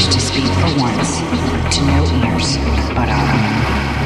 wish 0.00 0.14
to 0.14 0.20
speak 0.20 0.46
for 0.46 0.80
once 0.80 1.18
to 1.76 1.84
no 1.84 2.02
ears 2.24 2.56
but 2.94 3.10
our 3.10 3.34
own. 3.34 3.99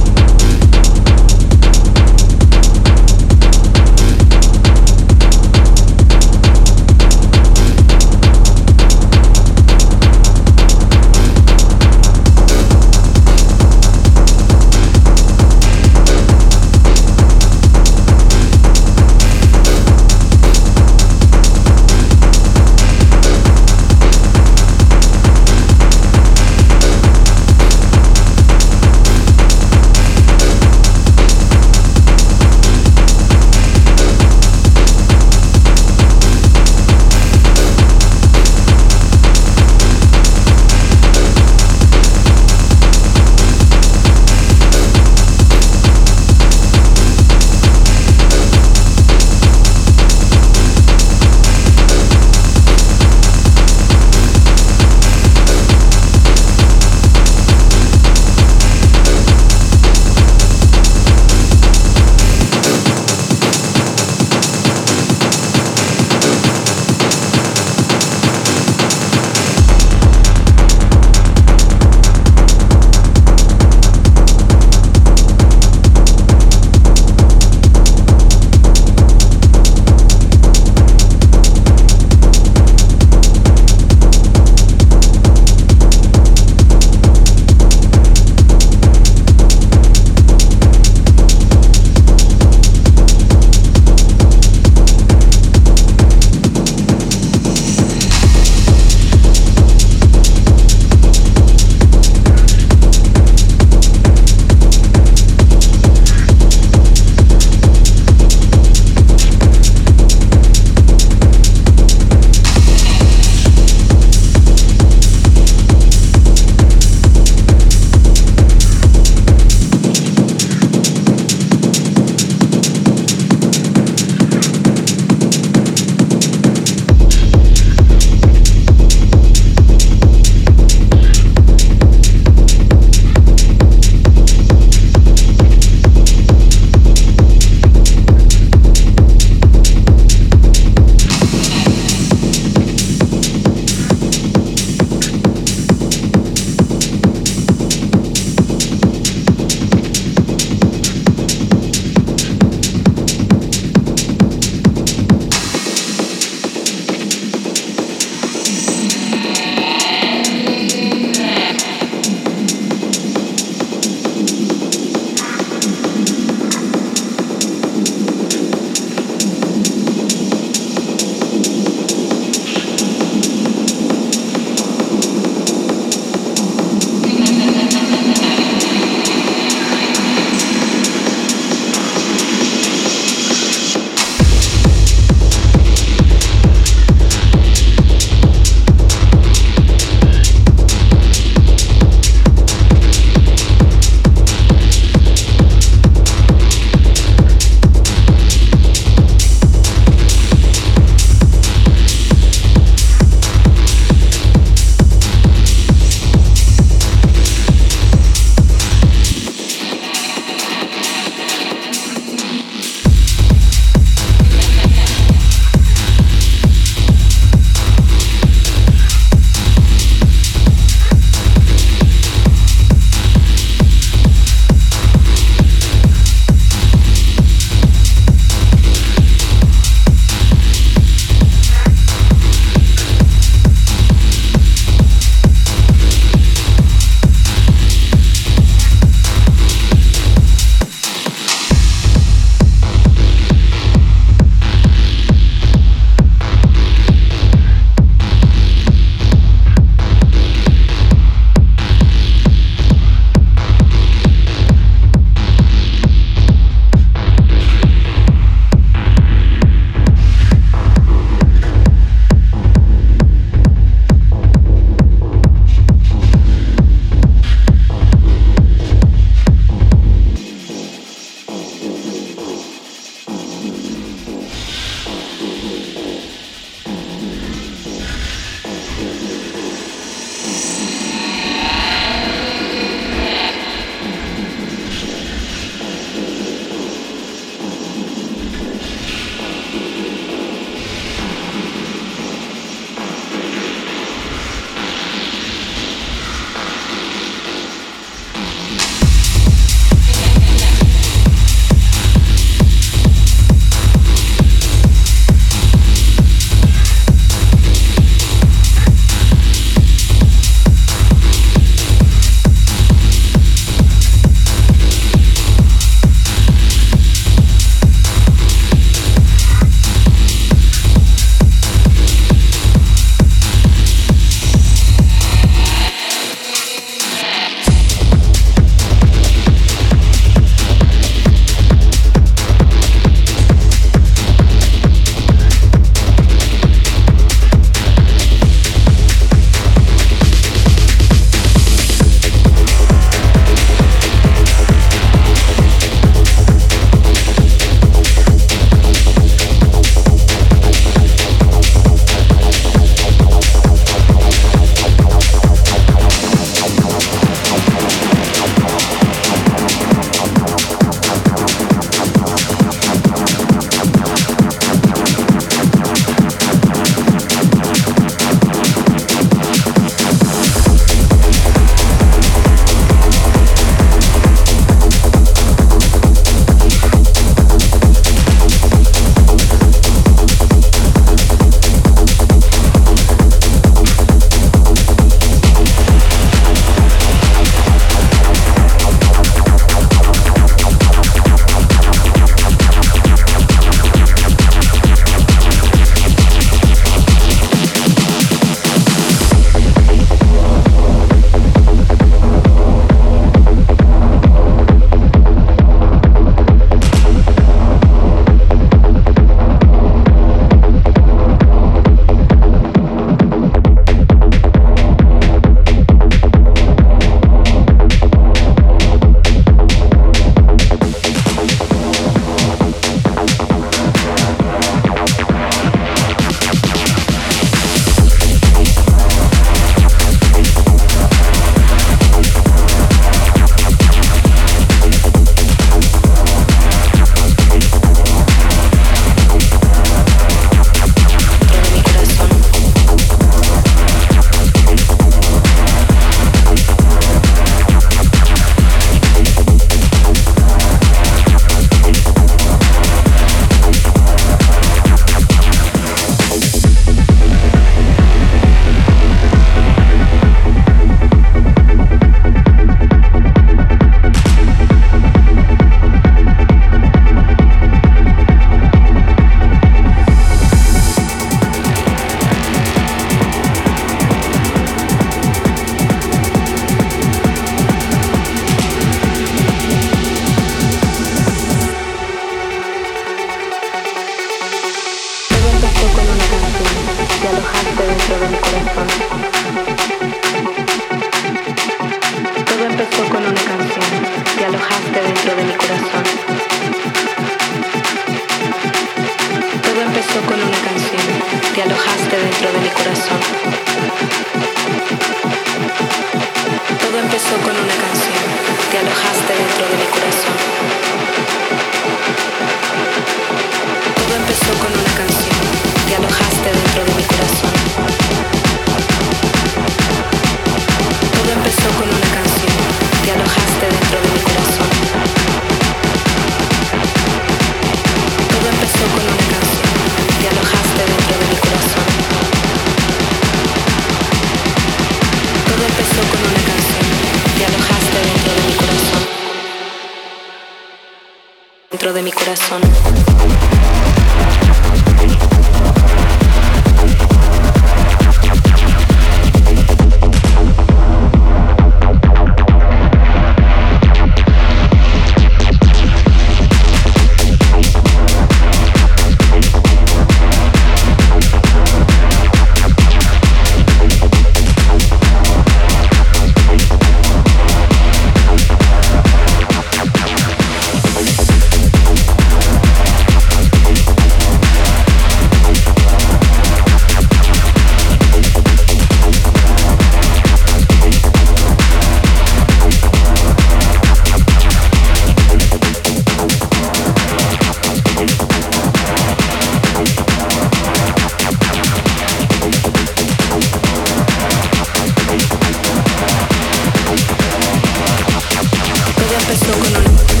I'm 599.23 599.39
machine. 599.39 600.00